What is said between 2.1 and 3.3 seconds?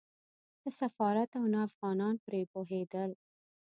پرې پوهېدل.